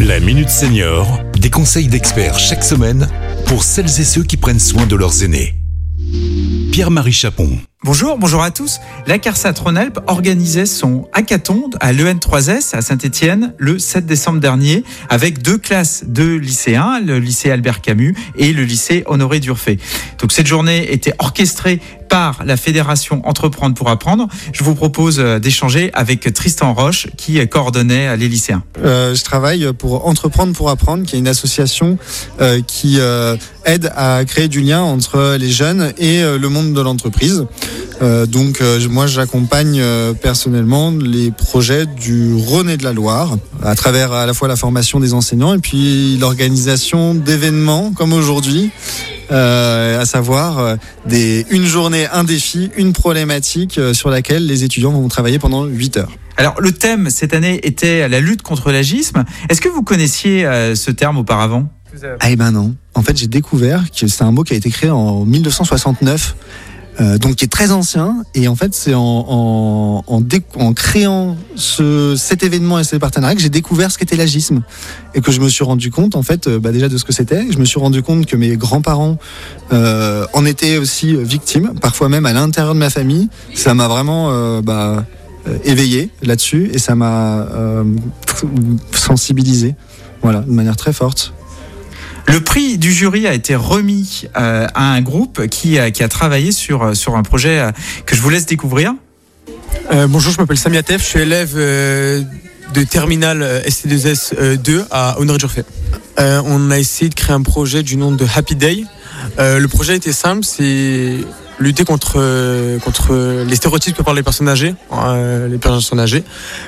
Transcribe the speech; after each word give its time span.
La 0.00 0.20
Minute 0.20 0.50
Senior, 0.50 1.20
des 1.38 1.48
conseils 1.48 1.88
d'experts 1.88 2.38
chaque 2.38 2.62
semaine 2.62 3.08
pour 3.46 3.62
celles 3.62 3.86
et 3.86 4.04
ceux 4.04 4.22
qui 4.22 4.36
prennent 4.36 4.60
soin 4.60 4.86
de 4.86 4.94
leurs 4.94 5.22
aînés. 5.22 5.54
Pierre-Marie 6.70 7.12
Chapon. 7.12 7.58
Bonjour, 7.82 8.18
bonjour 8.18 8.42
à 8.42 8.50
tous. 8.50 8.80
La 9.06 9.18
CARSAT 9.18 9.54
Rhône-Alpes 9.62 10.00
organisait 10.08 10.66
son 10.66 11.08
hackathon 11.14 11.70
à 11.80 11.92
l'EN3S 11.94 12.76
à 12.76 12.82
Saint-Etienne 12.82 13.54
le 13.56 13.78
7 13.78 14.04
décembre 14.04 14.40
dernier 14.40 14.84
avec 15.08 15.40
deux 15.40 15.56
classes 15.56 16.04
de 16.06 16.34
lycéens, 16.34 17.00
le 17.00 17.18
lycée 17.18 17.50
Albert 17.50 17.80
Camus 17.80 18.14
et 18.36 18.52
le 18.52 18.64
lycée 18.64 19.04
Honoré 19.06 19.40
Durfé. 19.40 19.78
Donc 20.18 20.32
cette 20.32 20.46
journée 20.46 20.92
était 20.92 21.14
orchestrée 21.18 21.80
par 22.16 22.44
la 22.46 22.56
fédération 22.56 23.20
Entreprendre 23.28 23.74
pour 23.74 23.90
apprendre. 23.90 24.26
Je 24.54 24.64
vous 24.64 24.74
propose 24.74 25.18
euh, 25.18 25.38
d'échanger 25.38 25.90
avec 25.92 26.32
Tristan 26.32 26.72
Roche 26.72 27.08
qui 27.18 27.46
coordonnait 27.46 28.16
les 28.16 28.26
lycéens. 28.26 28.62
Euh, 28.82 29.14
je 29.14 29.22
travaille 29.22 29.70
pour 29.74 30.06
Entreprendre 30.06 30.54
pour 30.54 30.70
apprendre, 30.70 31.04
qui 31.04 31.16
est 31.16 31.18
une 31.18 31.28
association 31.28 31.98
euh, 32.40 32.62
qui 32.66 33.00
euh, 33.00 33.36
aide 33.66 33.92
à 33.94 34.24
créer 34.24 34.48
du 34.48 34.62
lien 34.62 34.80
entre 34.80 35.36
les 35.38 35.50
jeunes 35.50 35.92
et 35.98 36.22
euh, 36.22 36.38
le 36.38 36.48
monde 36.48 36.72
de 36.72 36.80
l'entreprise. 36.80 37.44
Euh, 38.02 38.26
donc 38.26 38.60
euh, 38.60 38.78
moi 38.90 39.06
j'accompagne 39.06 39.80
euh, 39.80 40.12
personnellement 40.12 40.90
les 40.90 41.30
projets 41.30 41.86
du 41.86 42.34
et 42.68 42.76
de 42.76 42.84
la 42.84 42.92
Loire 42.92 43.36
à 43.62 43.74
travers 43.74 44.12
à 44.12 44.26
la 44.26 44.34
fois 44.34 44.48
la 44.48 44.56
formation 44.56 45.00
des 45.00 45.14
enseignants 45.14 45.54
et 45.54 45.58
puis 45.58 46.16
l'organisation 46.18 47.14
d'événements 47.14 47.92
comme 47.92 48.12
aujourd'hui. 48.12 48.70
Euh, 49.30 50.00
à 50.00 50.06
savoir 50.06 50.58
euh, 50.58 50.76
des, 51.06 51.46
une 51.50 51.64
journée, 51.64 52.06
un 52.12 52.22
défi, 52.22 52.70
une 52.76 52.92
problématique 52.92 53.78
euh, 53.78 53.92
sur 53.92 54.08
laquelle 54.08 54.46
les 54.46 54.62
étudiants 54.62 54.92
vont 54.92 55.08
travailler 55.08 55.40
pendant 55.40 55.64
8 55.64 55.96
heures. 55.96 56.12
Alors 56.36 56.60
le 56.60 56.70
thème 56.70 57.10
cette 57.10 57.34
année 57.34 57.60
était 57.66 58.08
la 58.08 58.20
lutte 58.20 58.42
contre 58.42 58.70
l'agisme. 58.70 59.24
Est-ce 59.48 59.60
que 59.60 59.68
vous 59.68 59.82
connaissiez 59.82 60.42
ce 60.74 60.90
terme 60.90 61.16
auparavant? 61.16 61.68
Ah 62.20 62.30
eh 62.30 62.36
ben 62.36 62.50
non. 62.50 62.74
En 62.94 63.00
fait, 63.00 63.16
j'ai 63.16 63.26
découvert 63.26 63.84
que 63.90 64.06
c'est 64.06 64.22
un 64.22 64.32
mot 64.32 64.42
qui 64.42 64.52
a 64.52 64.56
été 64.56 64.68
créé 64.68 64.90
en 64.90 65.24
1969, 65.24 66.36
euh, 67.00 67.18
donc 67.18 67.36
qui 67.36 67.44
est 67.44 67.48
très 67.48 67.72
ancien. 67.72 68.24
Et 68.34 68.48
en 68.48 68.56
fait, 68.56 68.74
c'est 68.74 68.94
en, 68.94 70.02
créant 70.74 71.36
ce, 71.54 72.14
cet 72.16 72.42
événement 72.42 72.78
et 72.78 72.84
ces 72.84 72.98
partenariats 72.98 73.36
que 73.36 73.42
j'ai 73.42 73.50
découvert 73.50 73.90
ce 73.90 73.98
qu'était 73.98 74.16
l'agisme 74.16 74.62
et 75.14 75.20
que 75.20 75.30
je 75.30 75.40
me 75.40 75.48
suis 75.48 75.64
rendu 75.64 75.90
compte 75.90 76.16
en 76.16 76.22
fait, 76.22 76.46
euh, 76.46 76.58
bah, 76.58 76.72
déjà 76.72 76.88
de 76.88 76.96
ce 76.96 77.04
que 77.04 77.12
c'était. 77.12 77.50
Je 77.50 77.58
me 77.58 77.64
suis 77.64 77.78
rendu 77.78 78.02
compte 78.02 78.26
que 78.26 78.36
mes 78.36 78.56
grands-parents 78.56 79.18
euh, 79.72 80.26
en 80.32 80.44
étaient 80.44 80.78
aussi 80.78 81.14
victimes, 81.16 81.74
parfois 81.80 82.08
même 82.08 82.26
à 82.26 82.32
l'intérieur 82.32 82.74
de 82.74 82.78
ma 82.78 82.90
famille. 82.90 83.28
Ça 83.54 83.74
m'a 83.74 83.88
vraiment 83.88 84.30
euh, 84.30 84.62
bah, 84.62 85.04
éveillé 85.64 86.10
là-dessus 86.22 86.70
et 86.72 86.78
ça 86.78 86.94
m'a 86.94 87.46
sensibilisé, 88.92 89.74
voilà, 90.22 90.40
de 90.40 90.50
manière 90.50 90.76
très 90.76 90.92
forte. 90.92 91.35
Le 92.28 92.40
prix 92.40 92.76
du 92.78 92.92
jury 92.92 93.26
a 93.26 93.32
été 93.34 93.54
remis 93.54 94.24
euh, 94.36 94.66
à 94.74 94.92
un 94.92 95.00
groupe 95.00 95.46
qui, 95.46 95.78
a- 95.78 95.90
qui 95.90 96.02
a 96.02 96.08
travaillé 96.08 96.52
sur, 96.52 96.94
sur 96.96 97.16
un 97.16 97.22
projet 97.22 97.58
euh, 97.60 97.70
que 98.04 98.16
je 98.16 98.20
vous 98.22 98.30
laisse 98.30 98.46
découvrir. 98.46 98.94
Euh, 99.92 100.06
bonjour, 100.08 100.32
je 100.32 100.38
m'appelle 100.40 100.58
Samia 100.58 100.82
Tef, 100.82 101.02
je 101.02 101.06
suis 101.06 101.20
élève 101.20 101.52
euh, 101.56 102.22
de 102.74 102.82
terminale 102.82 103.42
euh, 103.42 103.62
ST2S 103.62 104.34
euh, 104.38 104.56
2 104.56 104.84
à 104.90 105.18
Honoré 105.20 105.38
Durfé. 105.38 105.62
Euh, 106.18 106.42
on 106.44 106.70
a 106.70 106.78
essayé 106.78 107.08
de 107.08 107.14
créer 107.14 107.34
un 107.34 107.42
projet 107.42 107.82
du 107.82 107.96
nom 107.96 108.10
de 108.10 108.26
Happy 108.34 108.56
Day. 108.56 108.84
Euh, 109.38 109.58
le 109.58 109.68
projet 109.68 109.96
était 109.96 110.12
simple, 110.12 110.44
c'est 110.44 111.18
lutter 111.58 111.84
contre 111.84 112.78
contre 112.84 113.44
les 113.46 113.56
stéréotypes 113.56 114.02
par 114.02 114.14
les 114.14 114.22
personnes 114.22 114.48
âgées, 114.48 114.74
euh, 114.92 115.48
les 115.48 115.58
personnes 115.58 116.00
âgées, 116.00 116.24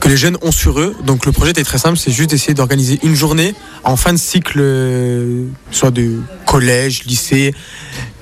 que 0.00 0.08
les 0.08 0.16
jeunes 0.16 0.36
ont 0.42 0.52
sur 0.52 0.80
eux. 0.80 0.94
Donc 1.04 1.26
le 1.26 1.32
projet 1.32 1.50
était 1.50 1.64
très 1.64 1.78
simple, 1.78 1.98
c'est 1.98 2.10
juste 2.10 2.30
d'essayer 2.30 2.54
d'organiser 2.54 2.98
une 3.02 3.14
journée 3.14 3.54
en 3.84 3.96
fin 3.96 4.12
de 4.12 4.18
cycle, 4.18 4.58
euh, 4.60 5.44
soit 5.70 5.90
de 5.90 6.20
collège, 6.52 7.04
lycée 7.06 7.54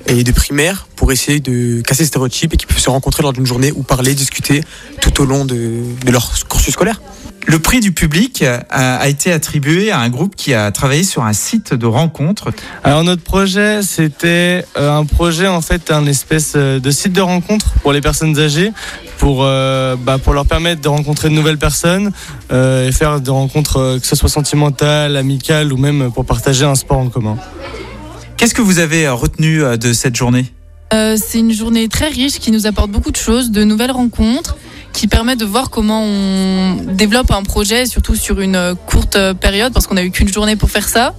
et 0.07 0.23
de 0.23 0.31
primaire, 0.31 0.87
pour 0.95 1.11
essayer 1.11 1.41
de 1.41 1.81
casser 1.81 2.03
ces 2.03 2.07
stéréotypes 2.07 2.53
et 2.53 2.57
qu'ils 2.57 2.67
puissent 2.67 2.85
se 2.85 2.89
rencontrer 2.89 3.23
lors 3.23 3.33
d'une 3.33 3.45
journée 3.45 3.73
ou 3.75 3.83
parler, 3.83 4.15
discuter 4.15 4.63
tout 5.01 5.21
au 5.21 5.25
long 5.25 5.43
de, 5.43 5.81
de 6.05 6.11
leur 6.11 6.31
cursus 6.47 6.73
scolaire. 6.73 7.01
Le 7.45 7.59
prix 7.59 7.81
du 7.81 7.91
public 7.91 8.41
a, 8.43 8.63
a 8.69 9.07
été 9.09 9.33
attribué 9.33 9.91
à 9.91 9.99
un 9.99 10.09
groupe 10.09 10.37
qui 10.37 10.53
a 10.53 10.71
travaillé 10.71 11.03
sur 11.03 11.23
un 11.23 11.33
site 11.33 11.73
de 11.73 11.85
rencontre. 11.85 12.51
Alors 12.85 13.03
notre 13.03 13.21
projet, 13.23 13.81
c'était 13.83 14.63
euh, 14.77 14.95
un 14.99 15.05
projet 15.05 15.47
en 15.47 15.59
fait, 15.59 15.91
un 15.91 16.05
espèce 16.05 16.53
euh, 16.55 16.79
de 16.79 16.91
site 16.91 17.11
de 17.11 17.21
rencontre 17.21 17.73
pour 17.81 17.91
les 17.91 17.99
personnes 17.99 18.39
âgées, 18.39 18.71
pour 19.17 19.39
euh, 19.41 19.97
bah, 19.99 20.19
pour 20.19 20.33
leur 20.33 20.45
permettre 20.45 20.81
de 20.81 20.87
rencontrer 20.87 21.27
de 21.27 21.33
nouvelles 21.33 21.57
personnes 21.57 22.11
euh, 22.53 22.87
et 22.87 22.91
faire 22.93 23.19
des 23.19 23.31
rencontres 23.31 23.99
que 23.99 24.07
ce 24.07 24.15
soit 24.15 24.29
sentimentales, 24.29 25.17
amicales 25.17 25.73
ou 25.73 25.77
même 25.77 26.11
pour 26.11 26.25
partager 26.25 26.63
un 26.63 26.75
sport 26.75 26.99
en 26.99 27.09
commun. 27.09 27.37
Qu'est-ce 28.41 28.55
que 28.55 28.63
vous 28.63 28.79
avez 28.79 29.05
euh, 29.05 29.13
retenu 29.13 29.61
euh, 29.61 29.77
de 29.77 29.93
cette 29.93 30.15
journée? 30.15 30.47
Euh, 30.93 31.15
c'est 31.15 31.37
une 31.37 31.51
journée 31.51 31.87
très 31.87 32.07
riche 32.07 32.39
qui 32.39 32.49
nous 32.49 32.65
apporte 32.65 32.89
beaucoup 32.89 33.11
de 33.11 33.15
choses, 33.15 33.51
de 33.51 33.63
nouvelles 33.63 33.91
rencontres, 33.91 34.57
qui 34.93 35.05
permet 35.07 35.35
de 35.35 35.45
voir 35.45 35.69
comment 35.69 36.03
on 36.03 36.77
développe 36.87 37.29
un 37.29 37.43
projet, 37.43 37.85
surtout 37.85 38.15
sur 38.15 38.41
une 38.41 38.73
courte 38.87 39.15
période, 39.33 39.71
parce 39.73 39.85
qu'on 39.85 39.93
n'a 39.93 40.03
eu 40.03 40.09
qu'une 40.09 40.27
journée 40.27 40.55
pour 40.55 40.71
faire 40.71 40.89
ça. 40.89 41.13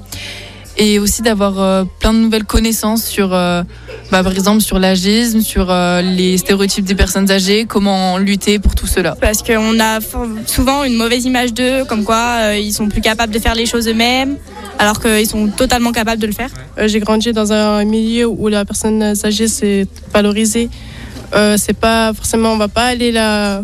Et 0.78 0.99
aussi 0.99 1.21
d'avoir 1.21 1.60
euh, 1.60 1.84
plein 2.00 2.15
de 2.15 2.19
nouvelles 2.19 2.44
connaissances 2.44 3.05
sur, 3.05 3.34
euh, 3.34 3.62
bah, 4.10 4.22
par 4.22 4.33
exemple, 4.33 4.62
sur 4.62 4.78
l'agisme, 4.78 5.41
sur 5.43 5.71
euh, 5.71 6.00
les 6.00 6.38
stéréotypes 6.38 6.87
des 6.87 6.94
personnes 6.94 7.31
âgées, 7.31 7.66
comment 7.66 8.16
lutter 8.16 8.59
pour 8.59 8.75
tout 8.75 8.87
cela. 8.87 9.15
parce 9.21 9.43
qu'on 9.43 9.78
a 9.78 9.99
souvent 10.47 10.84
une 10.84 10.94
mauvaise 10.94 11.27
image 11.27 11.53
d'eux, 11.53 11.84
comme 11.84 12.05
quoi 12.05 12.37
euh, 12.38 12.56
ils 12.59 12.72
sont 12.72 12.88
plus 12.88 13.03
capables 13.03 13.33
de 13.34 13.38
faire 13.38 13.55
les 13.55 13.66
choses 13.66 13.87
eux-mêmes, 13.87 14.37
alors 14.78 14.99
qu'ils 14.99 15.27
sont 15.28 15.49
totalement 15.49 15.93
capables 15.93 16.21
de 16.22 16.27
le 16.27 16.33
faire. 16.33 16.50
Euh, 16.78 16.89
J'ai 16.89 17.00
grandi 17.00 17.33
dans 17.33 17.53
un 17.53 17.84
milieu 17.84 18.27
où 18.27 18.49
la 18.49 18.65
personne 18.65 19.03
âgée 19.03 19.49
c'est 19.49 19.87
valorisée. 20.12 20.71
Euh, 21.34 21.56
c'est 21.59 21.77
pas 21.78 22.12
forcément, 22.15 22.53
on 22.53 22.56
va 22.59 22.69
pas 22.69 22.87
aller 22.87 23.12
la 23.12 23.62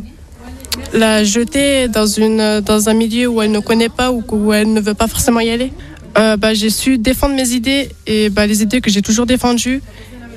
la 0.93 1.25
jeter 1.25 1.89
dans 1.89 2.07
une 2.07 2.61
dans 2.61 2.89
un 2.89 2.95
milieu 2.95 3.27
où 3.27 3.43
elle 3.43 3.51
ne 3.51 3.59
connaît 3.59 3.89
pas 3.89 4.13
ou 4.13 4.23
où 4.31 4.53
elle 4.53 4.73
ne 4.73 4.81
veut 4.81 4.95
pas 4.95 5.09
forcément 5.09 5.41
y 5.41 5.51
aller. 5.51 5.73
Euh, 6.17 6.37
bah, 6.37 6.55
j'ai 6.55 6.71
su 6.71 6.99
défendre 6.99 7.35
mes 7.35 7.51
idées 7.51 7.91
et 8.07 8.31
bah, 8.31 8.47
les 8.47 8.63
idées 8.63 8.81
que 8.81 8.91
j'ai 8.91 9.03
toujours 9.03 9.27
défendues. 9.27 9.83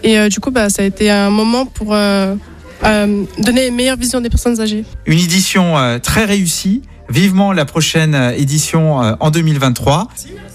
Et 0.03 0.17
euh, 0.17 0.29
du 0.29 0.39
coup, 0.39 0.51
bah, 0.51 0.69
ça 0.69 0.81
a 0.81 0.85
été 0.85 1.09
un 1.09 1.29
moment 1.29 1.65
pour 1.65 1.93
euh, 1.93 2.35
euh, 2.83 3.23
donner 3.39 3.67
une 3.67 3.75
meilleure 3.75 3.97
vision 3.97 4.21
des 4.21 4.29
personnes 4.29 4.59
âgées. 4.59 4.83
Une 5.05 5.19
édition 5.19 5.77
euh, 5.77 5.99
très 5.99 6.25
réussie. 6.25 6.81
Vivement 7.09 7.51
la 7.51 7.65
prochaine 7.65 8.15
édition 8.37 9.03
euh, 9.03 9.13
en 9.19 9.31
2023. 9.31 10.07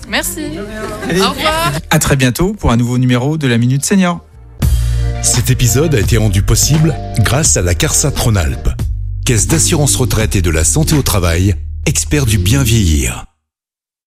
Merci. 0.08 0.40
Au 1.10 1.28
revoir. 1.30 1.72
À 1.90 1.98
très 1.98 2.16
bientôt 2.16 2.54
pour 2.54 2.70
un 2.70 2.76
nouveau 2.76 2.96
numéro 2.98 3.36
de 3.36 3.46
la 3.46 3.58
Minute 3.58 3.84
Senior. 3.84 4.20
Cet 5.22 5.50
épisode 5.50 5.94
a 5.94 6.00
été 6.00 6.16
rendu 6.16 6.42
possible 6.42 6.94
grâce 7.18 7.56
à 7.56 7.62
la 7.62 7.74
CARSAT 7.74 8.12
Rhône-Alpes, 8.16 8.70
Caisse 9.24 9.48
d'assurance 9.48 9.96
retraite 9.96 10.36
et 10.36 10.42
de 10.42 10.50
la 10.50 10.64
santé 10.64 10.94
au 10.94 11.02
travail, 11.02 11.56
expert 11.84 12.26
du 12.26 12.38
bien 12.38 12.62
vieillir. 12.62 13.24